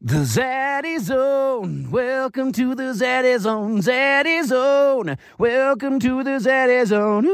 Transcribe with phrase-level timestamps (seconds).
[0.00, 1.90] The Zaddy Zone.
[1.90, 3.80] Welcome to the Zaddy Zone.
[3.80, 5.18] Zaddy Zone.
[5.38, 7.24] Welcome to the Zaddy Zone.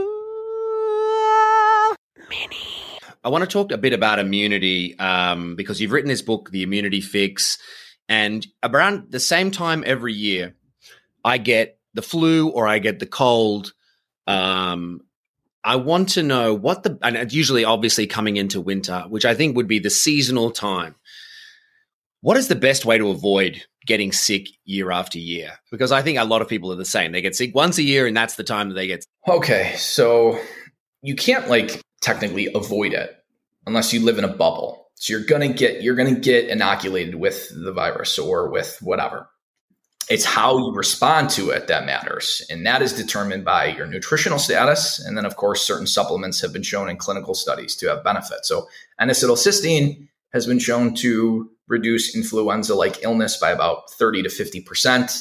[2.30, 2.56] Mini.
[3.22, 6.62] I want to talk a bit about immunity um, because you've written this book, The
[6.62, 7.58] Immunity Fix,
[8.08, 10.54] and around the same time every year,
[11.22, 13.74] I get the flu or I get the cold.
[14.26, 15.02] Um,
[15.62, 19.34] I want to know what the, and it's usually obviously coming into winter, which I
[19.34, 20.94] think would be the seasonal time.
[22.24, 25.58] What is the best way to avoid getting sick year after year?
[25.70, 27.12] Because I think a lot of people are the same.
[27.12, 29.04] They get sick once a year, and that's the time that they get.
[29.28, 30.40] Okay, so
[31.02, 33.14] you can't like technically avoid it
[33.66, 34.88] unless you live in a bubble.
[34.94, 39.28] So you're gonna get you're gonna get inoculated with the virus or with whatever.
[40.08, 42.42] It's how you respond to it that matters.
[42.48, 44.98] And that is determined by your nutritional status.
[44.98, 48.46] And then, of course, certain supplements have been shown in clinical studies to have benefit.
[48.46, 48.66] So,
[48.98, 55.18] N acetylcysteine has been shown to reduce influenza like illness by about 30 to 50%.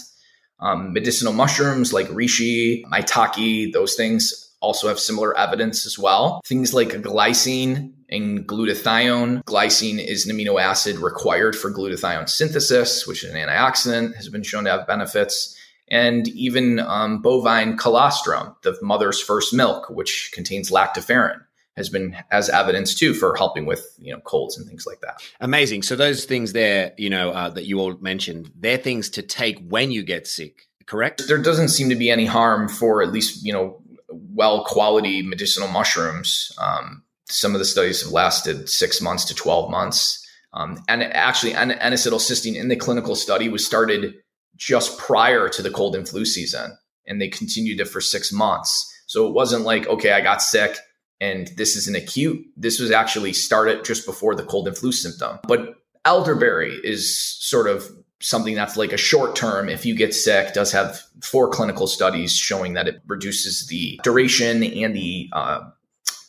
[0.60, 6.42] Um, medicinal mushrooms like reishi, maitake, those things also have similar evidence as well.
[6.46, 9.44] Things like glycine and glutathione.
[9.44, 14.44] Glycine is an amino acid required for glutathione synthesis, which is an antioxidant, has been
[14.44, 15.56] shown to have benefits.
[15.90, 21.42] And even um, bovine colostrum, the mother's first milk, which contains lactoferrin,
[21.76, 25.22] has been as evidence too for helping with you know colds and things like that.
[25.40, 25.84] Amazing.
[25.84, 29.60] So those things there, you know, uh, that you all mentioned, they're things to take
[29.68, 30.68] when you get sick.
[30.86, 31.24] Correct.
[31.28, 35.68] There doesn't seem to be any harm for at least you know well quality medicinal
[35.68, 36.52] mushrooms.
[36.60, 40.20] Um, some of the studies have lasted six months to 12 months.
[40.54, 44.14] Um, and actually, N- N-acetylcysteine in the clinical study was started
[44.56, 48.88] just prior to the cold and flu season, and they continued it for six months.
[49.08, 50.78] So it wasn't like, okay, I got sick
[51.22, 52.46] and this is an acute.
[52.58, 55.40] This was actually started just before the cold and flu symptom.
[55.48, 55.76] But
[56.06, 60.72] elderberry is sort of something that's like a short term if you get sick does
[60.72, 65.60] have four clinical studies showing that it reduces the duration and the uh,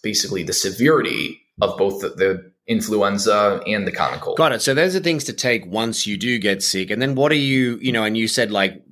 [0.03, 4.75] basically the severity of both the, the influenza and the common cold got it so
[4.75, 7.79] those are things to take once you do get sick and then what are you
[7.81, 8.83] you know and you said like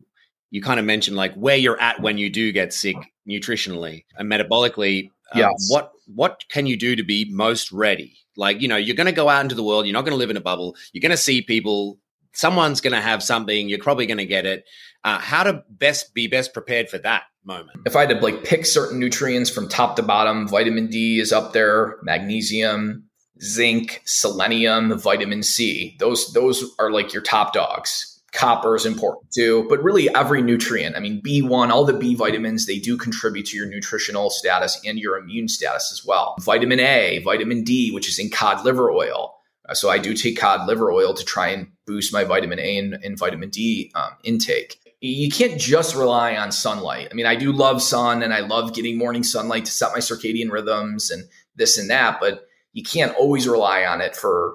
[0.50, 2.96] you kind of mentioned like where you're at when you do get sick
[3.28, 5.66] nutritionally and metabolically uh, yes.
[5.68, 9.12] what what can you do to be most ready like you know you're going to
[9.12, 11.10] go out into the world you're not going to live in a bubble you're going
[11.10, 11.98] to see people
[12.32, 13.68] someone's going to have something.
[13.68, 14.64] You're probably going to get it.
[15.04, 17.80] Uh, how to best be best prepared for that moment?
[17.86, 21.32] If I had to like pick certain nutrients from top to bottom, vitamin D is
[21.32, 23.04] up there, magnesium,
[23.42, 25.96] zinc, selenium, vitamin C.
[25.98, 28.08] Those those are like your top dogs.
[28.32, 30.96] Copper is important too, but really every nutrient.
[30.96, 34.98] I mean, B1, all the B vitamins, they do contribute to your nutritional status and
[34.98, 36.36] your immune status as well.
[36.40, 39.34] Vitamin A, vitamin D, which is in cod liver oil
[39.68, 42.78] uh, so I do take cod liver oil to try and boost my vitamin A
[42.78, 44.78] and, and vitamin D um, intake.
[45.00, 47.08] You can't just rely on sunlight.
[47.10, 49.98] I mean, I do love sun and I love getting morning sunlight to set my
[49.98, 51.24] circadian rhythms and
[51.56, 54.54] this and that, but you can't always rely on it for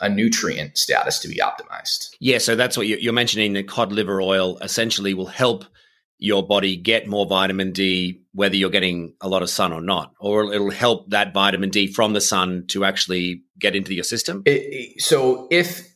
[0.00, 2.10] a nutrient status to be optimized.
[2.20, 3.52] Yeah, so that's what you're mentioning.
[3.52, 5.64] The cod liver oil essentially will help
[6.18, 10.12] your body get more vitamin D, whether you're getting a lot of sun or not,
[10.18, 14.42] or it'll help that vitamin D from the sun to actually get into your system?
[14.46, 15.94] It, so if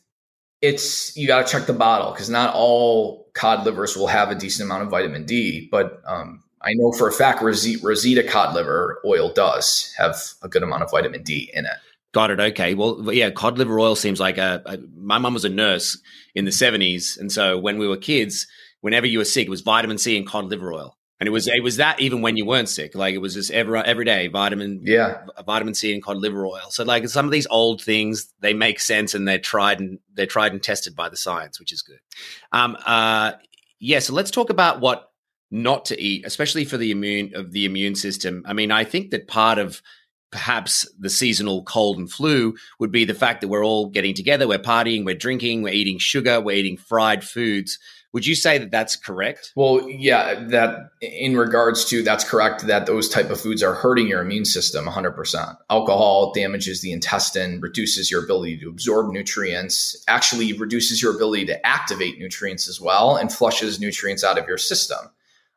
[0.61, 4.35] it's you got to check the bottle because not all cod livers will have a
[4.35, 8.53] decent amount of vitamin D, but um, I know for a fact Rosita, Rosita cod
[8.53, 11.71] liver oil does have a good amount of vitamin D in it.
[12.11, 12.39] Got it.
[12.39, 12.73] Okay.
[12.73, 14.61] Well, yeah, cod liver oil seems like a.
[14.65, 15.97] a my mum was a nurse
[16.33, 18.47] in the seventies, and so when we were kids,
[18.81, 20.97] whenever you were sick, it was vitamin C and cod liver oil.
[21.19, 23.51] And it was it was that even when you weren't sick, like it was just
[23.51, 26.69] every every day vitamin yeah vitamin C and cod liver oil.
[26.69, 30.25] So like some of these old things they make sense and they're tried and they're
[30.25, 31.99] tried and tested by the science, which is good.
[32.53, 33.33] Um, uh,
[33.79, 35.11] yeah, so let's talk about what
[35.51, 38.43] not to eat, especially for the immune of the immune system.
[38.45, 39.81] I mean, I think that part of
[40.31, 44.47] perhaps the seasonal cold and flu would be the fact that we're all getting together,
[44.47, 47.79] we're partying, we're drinking, we're eating sugar, we're eating fried foods.
[48.11, 49.51] Would you say that that's correct?
[49.55, 54.07] Well, yeah, that in regards to that's correct that those type of foods are hurting
[54.07, 55.57] your immune system 100%.
[55.69, 61.65] Alcohol damages the intestine, reduces your ability to absorb nutrients, actually reduces your ability to
[61.65, 64.99] activate nutrients as well and flushes nutrients out of your system.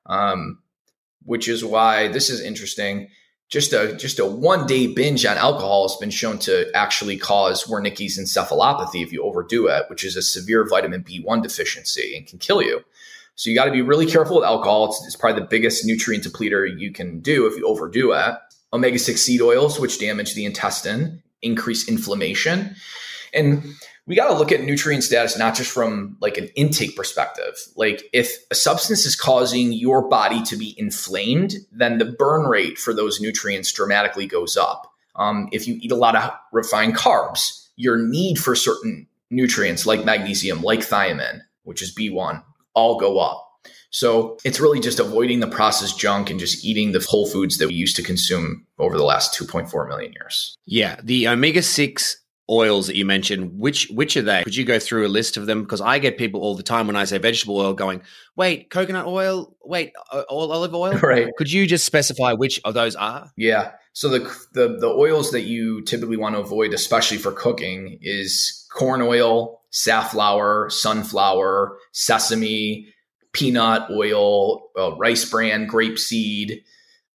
[0.04, 0.58] Um,
[1.24, 3.08] which is why this is interesting
[3.52, 7.64] just a just a one day binge on alcohol has been shown to actually cause
[7.64, 12.38] Wernicke's encephalopathy if you overdo it, which is a severe vitamin B1 deficiency and can
[12.38, 12.82] kill you.
[13.34, 14.86] So you got to be really careful with alcohol.
[14.86, 18.36] It's, it's, probably the biggest nutrient depleter you can do if you overdo it.
[18.72, 22.74] Omega 6 seed oils, which damage the intestine, increase inflammation.
[23.34, 23.74] And
[24.06, 27.54] we got to look at nutrient status not just from like an intake perspective.
[27.76, 32.78] Like if a substance is causing your body to be inflamed, then the burn rate
[32.78, 34.92] for those nutrients dramatically goes up.
[35.14, 40.04] Um, if you eat a lot of refined carbs, your need for certain nutrients like
[40.04, 42.42] magnesium, like thiamine, which is B1,
[42.74, 43.48] all go up.
[43.90, 47.68] So it's really just avoiding the processed junk and just eating the whole foods that
[47.68, 50.56] we used to consume over the last 2.4 million years.
[50.64, 50.96] Yeah.
[51.02, 52.21] The omega 6
[52.52, 54.42] oils that you mentioned, which which are they?
[54.42, 55.62] Could you go through a list of them?
[55.62, 58.02] Because I get people all the time when I say vegetable oil going,
[58.36, 59.92] wait, coconut oil, wait,
[60.28, 60.98] all olive oil.
[61.02, 61.28] Right.
[61.36, 63.30] Could you just specify which of those are?
[63.36, 63.72] Yeah.
[63.92, 64.20] So the
[64.52, 69.62] the the oils that you typically want to avoid, especially for cooking, is corn oil,
[69.70, 72.92] safflower, sunflower, sesame,
[73.32, 76.62] peanut oil, uh, rice bran, grape seed.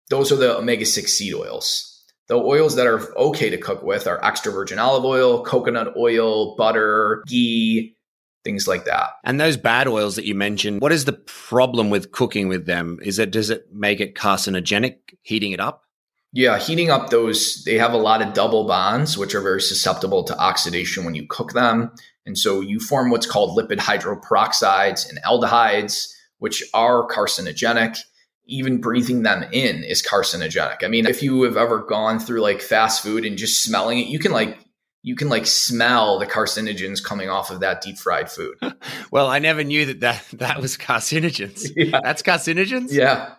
[0.09, 1.84] Those are the omega 6 seed oils.
[2.27, 6.55] The oils that are okay to cook with are extra virgin olive oil, coconut oil,
[6.55, 7.95] butter, ghee,
[8.43, 9.09] things like that.
[9.23, 12.99] And those bad oils that you mentioned, what is the problem with cooking with them?
[13.03, 15.83] Is it does it make it carcinogenic heating it up?
[16.31, 20.25] Yeah, heating up those, they have a lot of double bonds, which are very susceptible
[20.25, 21.91] to oxidation when you cook them.
[22.25, 27.99] And so you form what's called lipid hydroperoxides and aldehydes, which are carcinogenic.
[28.47, 30.83] Even breathing them in is carcinogenic.
[30.83, 34.07] I mean, if you have ever gone through like fast food and just smelling it,
[34.07, 34.59] you can like
[35.01, 38.55] you can like smell the carcinogens coming off of that deep fried food.
[39.11, 41.71] well, I never knew that that, that was carcinogens.
[41.75, 41.99] Yeah.
[42.03, 42.91] That's carcinogens?
[42.91, 43.33] Yeah,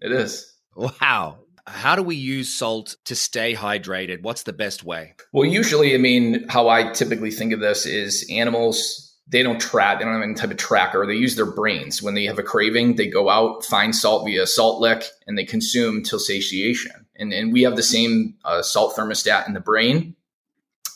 [0.00, 0.52] it is.
[0.76, 4.22] Wow how do we use salt to stay hydrated?
[4.22, 5.14] What's the best way?
[5.32, 9.98] Well, usually, I mean, how I typically think of this is animals, they don't track,
[9.98, 11.06] they don't have any type of tracker.
[11.06, 12.02] They use their brains.
[12.02, 15.44] When they have a craving, they go out, find salt via salt lick, and they
[15.44, 17.06] consume till satiation.
[17.16, 20.14] And, and we have the same uh, salt thermostat in the brain.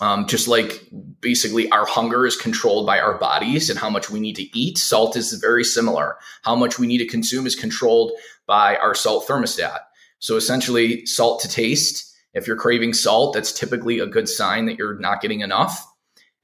[0.01, 0.83] Um, just like
[1.21, 4.79] basically our hunger is controlled by our bodies and how much we need to eat,
[4.79, 6.17] salt is very similar.
[6.43, 8.13] How much we need to consume is controlled
[8.47, 9.79] by our salt thermostat.
[10.19, 12.17] So essentially, salt to taste.
[12.35, 15.87] If you're craving salt, that's typically a good sign that you're not getting enough.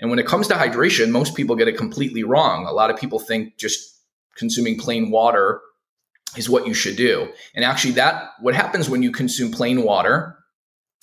[0.01, 2.67] And when it comes to hydration, most people get it completely wrong.
[2.67, 3.97] A lot of people think just
[4.37, 5.61] consuming plain water
[6.37, 7.29] is what you should do.
[7.55, 10.39] And actually, that what happens when you consume plain water,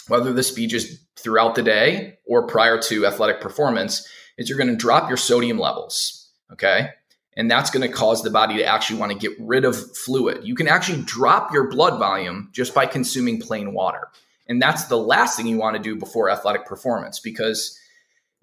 [0.07, 4.07] whether this be just throughout the day or prior to athletic performance,
[4.38, 6.30] is you're going to drop your sodium levels.
[6.51, 6.89] Okay.
[7.38, 10.45] And that's going to cause the body to actually want to get rid of fluid.
[10.47, 14.07] You can actually drop your blood volume just by consuming plain water.
[14.47, 17.77] And that's the last thing you want to do before athletic performance because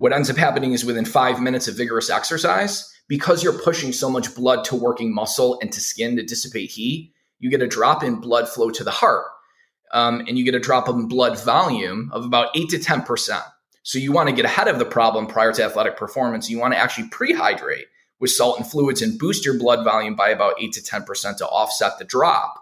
[0.03, 4.11] what ends up happening is within five minutes of vigorous exercise, because you're pushing so
[4.11, 8.03] much blood to working muscle and to skin to dissipate heat, you get a drop
[8.03, 9.27] in blood flow to the heart.
[9.93, 13.43] Um, and you get a drop in blood volume of about 8 to 10%.
[13.85, 16.51] So you want to get ahead of the problem prior to athletic performance.
[16.51, 17.85] You want to actually prehydrate
[18.19, 21.47] with salt and fluids and boost your blood volume by about 8 to 10% to
[21.47, 22.61] offset the drop.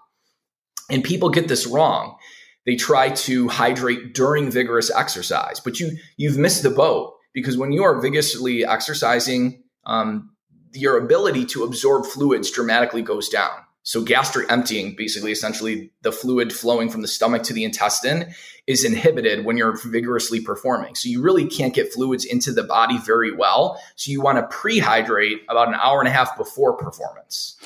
[0.91, 2.19] And people get this wrong.
[2.67, 7.73] They try to hydrate during vigorous exercise, but you you've missed the boat because when
[7.73, 10.31] you are vigorously exercising, um,
[10.73, 13.51] your ability to absorb fluids dramatically goes down.
[13.83, 18.35] So gastric emptying, basically, essentially the fluid flowing from the stomach to the intestine
[18.67, 20.95] is inhibited when you're vigorously performing.
[20.95, 23.83] So you really can't get fluids into the body very well.
[23.97, 27.57] So you want to prehydrate about an hour and a half before performance.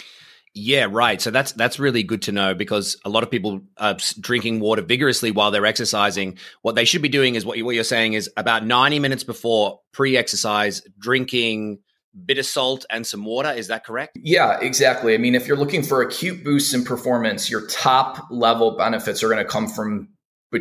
[0.55, 1.21] Yeah, right.
[1.21, 4.83] So that's that's really good to know because a lot of people are drinking water
[4.83, 6.39] vigorously while they're exercising.
[6.63, 9.25] What they should be doing is what, you, what you're saying is about 90 minutes
[9.25, 11.79] before pre-exercise, drinking
[12.25, 13.51] bit of salt and some water.
[13.51, 14.17] Is that correct?
[14.23, 15.15] Yeah, exactly.
[15.15, 19.29] I mean, if you're looking for acute boosts in performance, your top level benefits are
[19.29, 20.09] going to come from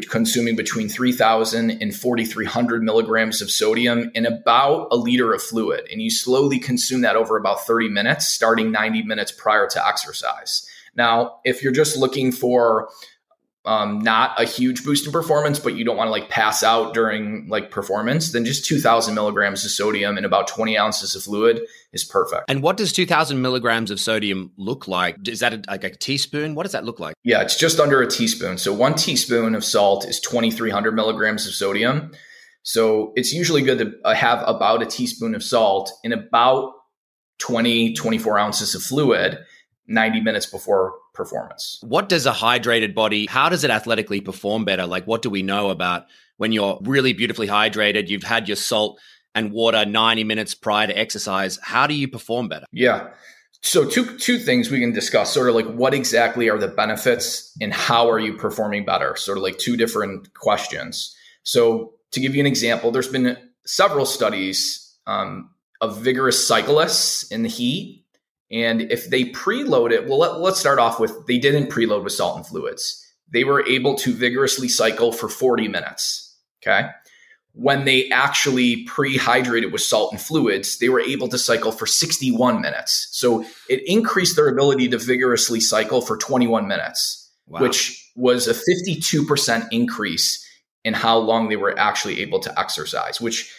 [0.02, 5.88] consuming between 3,000 and 4,300 milligrams of sodium in about a liter of fluid.
[5.92, 10.68] And you slowly consume that over about 30 minutes, starting 90 minutes prior to exercise.
[10.96, 12.90] Now, if you're just looking for
[13.66, 16.94] um, not a huge boost in performance, but you don't want to like pass out
[16.94, 21.62] during like performance, then just 2000 milligrams of sodium and about 20 ounces of fluid
[21.94, 22.44] is perfect.
[22.50, 25.28] And what does 2000 milligrams of sodium look like?
[25.28, 26.56] Is that a, like a teaspoon?
[26.56, 27.16] What does that look like?
[27.24, 28.58] Yeah, it's just under a teaspoon.
[28.58, 32.12] So one teaspoon of salt is 2300 milligrams of sodium.
[32.64, 36.74] So it's usually good to uh, have about a teaspoon of salt in about
[37.40, 39.38] 20, 24 ounces of fluid
[39.88, 41.80] 90 minutes before performance.
[41.82, 44.86] What does a hydrated body, how does it athletically perform better?
[44.86, 46.06] Like, what do we know about
[46.38, 49.00] when you're really beautifully hydrated, you've had your salt
[49.36, 51.60] and water 90 minutes prior to exercise?
[51.62, 52.66] How do you perform better?
[52.72, 53.10] Yeah.
[53.62, 57.56] So two two things we can discuss sort of like what exactly are the benefits
[57.62, 59.16] and how are you performing better?
[59.16, 61.16] Sort of like two different questions.
[61.44, 65.50] So to give you an example, there's been several studies um,
[65.80, 68.03] of vigorous cyclists in the heat.
[68.54, 72.14] And if they preload it, well, let, let's start off with they didn't preload with
[72.14, 73.04] salt and fluids.
[73.32, 76.38] They were able to vigorously cycle for 40 minutes.
[76.62, 76.90] Okay.
[77.54, 82.62] When they actually pre-hydrated with salt and fluids, they were able to cycle for 61
[82.62, 83.10] minutes.
[83.12, 87.60] So it increased their ability to vigorously cycle for 21 minutes, wow.
[87.60, 90.48] which was a 52% increase
[90.84, 93.52] in how long they were actually able to exercise, which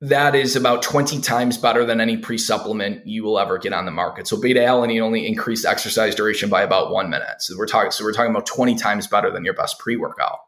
[0.00, 3.90] that is about 20 times better than any pre-supplement you will ever get on the
[3.90, 4.26] market.
[4.26, 7.40] So beta alanine only increased exercise duration by about one minute.
[7.40, 10.38] So we're talking, so we're talking about 20 times better than your best pre-workout.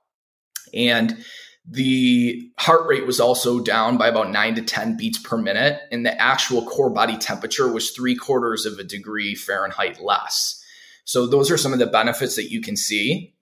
[0.75, 1.25] And
[1.67, 5.81] the heart rate was also down by about nine to 10 beats per minute.
[5.91, 10.63] And the actual core body temperature was three quarters of a degree Fahrenheit less.
[11.05, 13.35] So those are some of the benefits that you can see.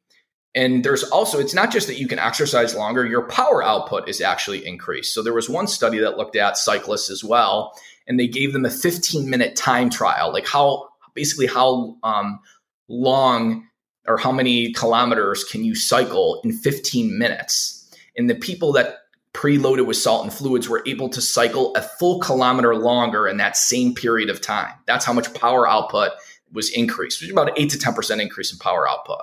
[0.56, 4.22] And there's also, it's not just that you can exercise longer, your power output is
[4.22, 5.12] actually increased.
[5.12, 8.64] So there was one study that looked at cyclists as well, and they gave them
[8.64, 12.40] a 15 minute time trial, like how basically how um,
[12.88, 13.68] long
[14.08, 17.94] or how many kilometers can you cycle in 15 minutes.
[18.16, 19.00] And the people that
[19.34, 23.58] preloaded with salt and fluids were able to cycle a full kilometer longer in that
[23.58, 24.72] same period of time.
[24.86, 26.12] That's how much power output
[26.50, 29.20] was increased, which is about an 8 to 10% increase in power output.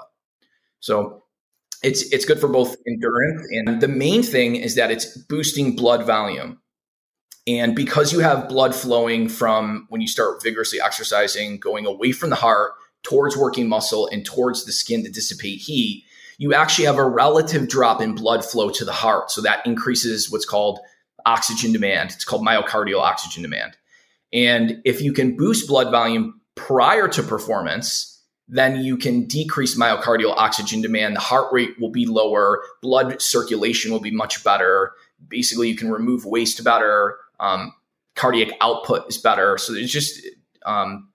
[0.79, 1.22] So
[1.83, 6.05] it's it's good for both endurance and the main thing is that it's boosting blood
[6.05, 6.59] volume.
[7.45, 12.29] And because you have blood flowing from when you start vigorously exercising, going away from
[12.29, 12.71] the heart
[13.03, 16.05] towards working muscle and towards the skin to dissipate heat,
[16.37, 19.29] you actually have a relative drop in blood flow to the heart.
[19.29, 20.79] So that increases what's called
[21.25, 22.11] oxygen demand.
[22.11, 23.75] It's called myocardial oxygen demand.
[24.31, 28.12] And if you can boost blood volume prior to performance,
[28.47, 31.15] then you can decrease myocardial oxygen demand.
[31.15, 34.91] The heart rate will be lower, blood circulation will be much better.
[35.27, 37.17] Basically, you can remove waste better.
[37.39, 37.73] Um,
[38.15, 39.57] cardiac output is better.
[39.57, 40.25] So it's just
[40.65, 41.09] um,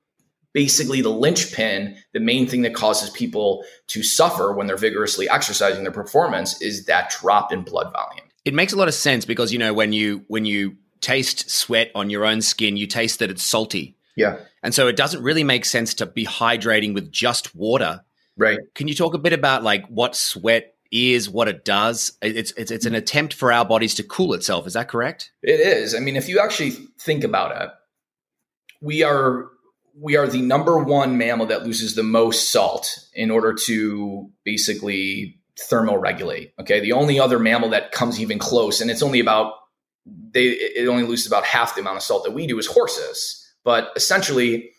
[0.52, 5.84] basically the linchpin, the main thing that causes people to suffer when they're vigorously exercising
[5.84, 8.26] their performance is that drop in blood volume.
[8.44, 11.90] It makes a lot of sense because you know when you when you taste sweat
[11.94, 14.38] on your own skin, you taste that it's salty yeah.
[14.62, 18.04] And so it doesn't really make sense to be hydrating with just water.
[18.36, 18.58] Right.
[18.74, 22.18] Can you talk a bit about like what sweat is, what it does?
[22.20, 22.98] It's it's it's an mm-hmm.
[22.98, 24.66] attempt for our bodies to cool itself.
[24.66, 25.32] Is that correct?
[25.42, 25.94] It is.
[25.94, 27.70] I mean, if you actually think about it,
[28.80, 29.50] we are
[30.00, 35.38] we are the number one mammal that loses the most salt in order to basically
[35.70, 36.52] thermoregulate.
[36.60, 36.80] Okay.
[36.80, 39.54] The only other mammal that comes even close, and it's only about
[40.32, 43.44] they it only loses about half the amount of salt that we do is horses.
[43.68, 44.70] But essentially,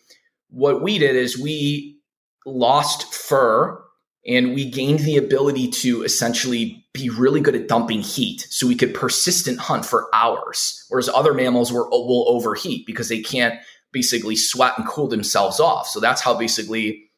[0.48, 2.00] what we did is we
[2.44, 3.80] lost fur
[4.26, 8.48] and we gained the ability to essentially be really good at dumping heat.
[8.50, 13.20] So we could persistent hunt for hours whereas other mammals were, will overheat because they
[13.20, 13.60] can't
[13.92, 15.86] basically sweat and cool themselves off.
[15.86, 17.12] So that's how basically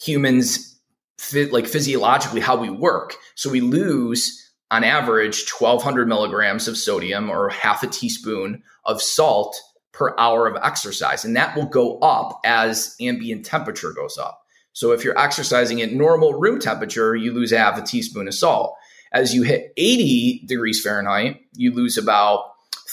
[0.00, 0.80] humans
[1.18, 3.14] fit like physiologically how we work.
[3.34, 9.54] So we lose on average 1200 milligrams of sodium or half a teaspoon of salt
[9.98, 11.24] per hour of exercise.
[11.24, 14.40] And that will go up as ambient temperature goes up.
[14.72, 18.76] So if you're exercising at normal room temperature, you lose half a teaspoon of salt.
[19.12, 22.44] As you hit 80 degrees Fahrenheit, you lose about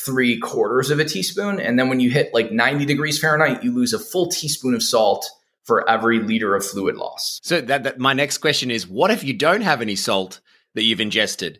[0.03, 1.59] three quarters of a teaspoon.
[1.59, 4.81] And then when you hit like 90 degrees Fahrenheit, you lose a full teaspoon of
[4.81, 5.29] salt
[5.63, 7.39] for every liter of fluid loss.
[7.43, 10.41] So that, that my next question is what if you don't have any salt
[10.73, 11.59] that you've ingested?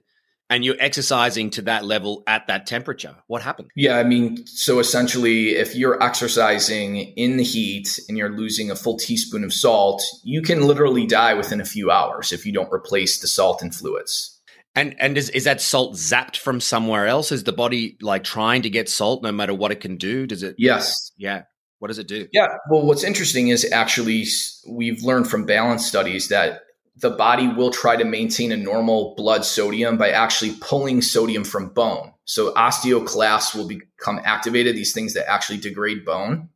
[0.49, 3.69] And you're exercising to that level at that temperature what happened?
[3.75, 8.75] Yeah i mean so essentially if you're exercising in the heat and you're losing a
[8.75, 12.71] full teaspoon of salt you can literally die within a few hours if you don't
[12.71, 14.31] replace the salt and fluids.
[14.75, 17.31] And and is, is that salt zapped from somewhere else?
[17.31, 20.27] Is the body like trying to get salt no matter what it can do?
[20.27, 21.11] Does it yes.
[21.17, 21.43] Yeah.
[21.79, 22.27] What does it do?
[22.33, 22.47] Yeah.
[22.69, 24.25] Well what's interesting is actually
[24.67, 26.61] we've learned from balance studies that
[26.97, 31.69] the body will try to maintain a normal blood sodium by actually pulling sodium from
[31.69, 32.13] bone.
[32.23, 36.49] So osteoclasts will become activated, these things that actually degrade bone,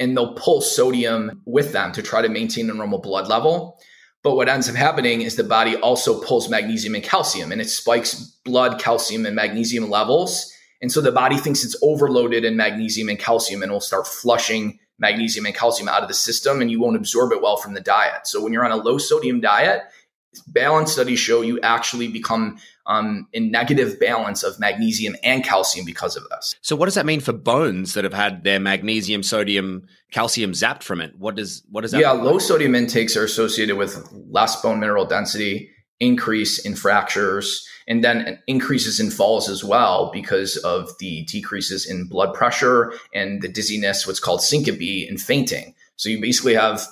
[0.00, 3.78] and they'll pull sodium with them to try to maintain a normal blood level.
[4.22, 7.70] But what ends up happening is the body also pulls magnesium and calcium and it
[7.70, 8.14] spikes
[8.44, 10.52] blood calcium and magnesium levels.
[10.82, 14.80] And so the body thinks it's overloaded in magnesium and calcium and will start flushing
[14.98, 17.80] magnesium and calcium out of the system and you won't absorb it well from the
[17.80, 18.26] diet.
[18.26, 19.82] So when you're on a low sodium diet,
[20.48, 26.16] balance studies show you actually become um, in negative balance of magnesium and calcium because
[26.16, 26.54] of this.
[26.60, 30.82] So what does that mean for bones that have had their magnesium, sodium, calcium zapped
[30.82, 31.16] from it?
[31.18, 32.00] What does what does that?
[32.00, 38.02] Yeah, low sodium intakes are associated with less bone mineral density, increase in fractures, and
[38.02, 43.48] then increases in falls as well because of the decreases in blood pressure and the
[43.48, 45.74] dizziness, what's called syncope and fainting.
[45.96, 46.86] So you basically have,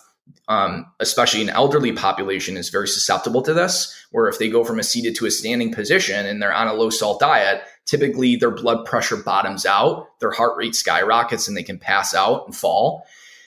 [0.49, 3.95] um, especially an elderly population, is very susceptible to this.
[4.11, 6.75] Where if they go from a seated to a standing position and they're on a
[6.75, 11.63] low salt diet, typically their blood pressure bottoms out, their heart rate skyrockets, and they
[11.63, 13.05] can pass out and fall.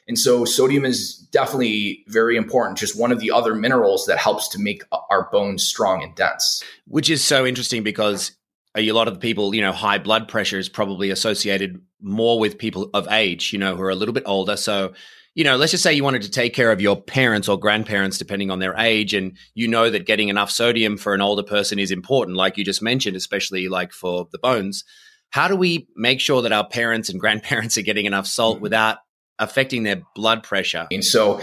[0.07, 4.47] And so sodium is definitely very important, just one of the other minerals that helps
[4.49, 6.63] to make our bones strong and dense.
[6.87, 8.31] Which is so interesting because
[8.75, 12.89] a lot of people, you know, high blood pressure is probably associated more with people
[12.93, 14.55] of age, you know, who are a little bit older.
[14.55, 14.93] So,
[15.35, 18.17] you know, let's just say you wanted to take care of your parents or grandparents,
[18.17, 21.79] depending on their age, and you know that getting enough sodium for an older person
[21.79, 24.83] is important, like you just mentioned, especially like for the bones.
[25.29, 28.63] How do we make sure that our parents and grandparents are getting enough salt mm-hmm.
[28.63, 28.97] without
[29.39, 30.87] affecting their blood pressure.
[30.91, 31.41] And so,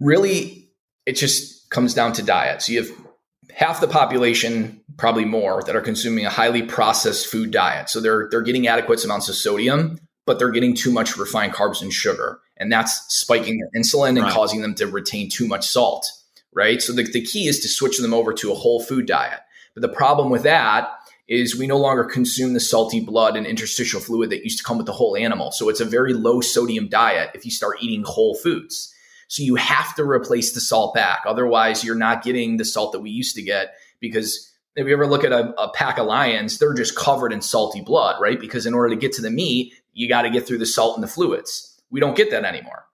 [0.00, 0.70] really,
[1.06, 2.62] it just comes down to diet.
[2.62, 2.90] So, you have
[3.54, 7.88] half the population, probably more, that are consuming a highly processed food diet.
[7.88, 11.82] So, they're, they're getting adequate amounts of sodium, but they're getting too much refined carbs
[11.82, 12.40] and sugar.
[12.56, 14.32] And that's spiking their insulin and right.
[14.32, 16.06] causing them to retain too much salt,
[16.52, 16.80] right?
[16.80, 19.40] So, the, the key is to switch them over to a whole food diet.
[19.74, 20.88] But the problem with that
[21.28, 24.76] is we no longer consume the salty blood and interstitial fluid that used to come
[24.76, 25.50] with the whole animal.
[25.52, 28.92] So it's a very low sodium diet if you start eating whole foods.
[29.28, 31.22] So you have to replace the salt back.
[31.26, 35.06] Otherwise, you're not getting the salt that we used to get because if you ever
[35.06, 38.38] look at a, a pack of lions, they're just covered in salty blood, right?
[38.38, 40.96] Because in order to get to the meat, you got to get through the salt
[40.96, 41.80] and the fluids.
[41.90, 42.84] We don't get that anymore.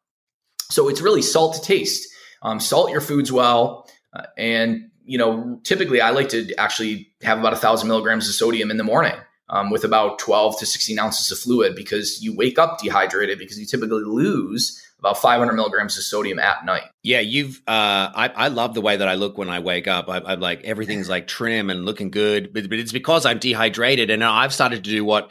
[0.71, 2.09] So it's really salt to taste.
[2.43, 7.39] Um, salt your foods well, uh, and you know, typically I like to actually have
[7.39, 9.15] about a thousand milligrams of sodium in the morning
[9.49, 13.59] um, with about 12 to 16 ounces of fluid because you wake up dehydrated because
[13.59, 16.85] you typically lose about 500 milligrams of sodium at night.
[17.03, 17.57] Yeah, you've.
[17.67, 20.09] Uh, I I love the way that I look when I wake up.
[20.09, 24.11] I, am like everything's like trim and looking good, but, but it's because I'm dehydrated,
[24.11, 25.31] and I've started to do what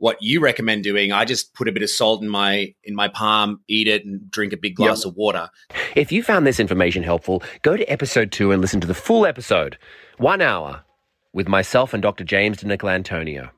[0.00, 1.12] what you recommend doing.
[1.12, 4.28] I just put a bit of salt in my in my palm, eat it, and
[4.30, 5.12] drink a big glass yep.
[5.12, 5.50] of water.
[5.94, 9.26] If you found this information helpful, go to episode two and listen to the full
[9.26, 9.78] episode,
[10.16, 10.82] one hour,
[11.32, 12.24] with myself and Dr.
[12.24, 13.50] James De DiNicolantonio.